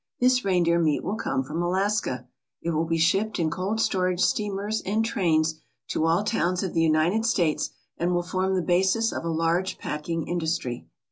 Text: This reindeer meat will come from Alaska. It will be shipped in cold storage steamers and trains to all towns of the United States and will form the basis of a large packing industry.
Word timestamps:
This 0.19 0.43
reindeer 0.43 0.79
meat 0.79 1.03
will 1.03 1.13
come 1.13 1.43
from 1.43 1.61
Alaska. 1.61 2.27
It 2.63 2.71
will 2.71 2.85
be 2.85 2.97
shipped 2.97 3.37
in 3.37 3.51
cold 3.51 3.79
storage 3.79 4.19
steamers 4.19 4.81
and 4.83 5.05
trains 5.05 5.61
to 5.89 6.07
all 6.07 6.23
towns 6.23 6.63
of 6.63 6.73
the 6.73 6.81
United 6.81 7.23
States 7.23 7.69
and 7.99 8.11
will 8.11 8.23
form 8.23 8.55
the 8.55 8.63
basis 8.63 9.11
of 9.11 9.23
a 9.23 9.27
large 9.29 9.77
packing 9.77 10.27
industry. 10.27 10.87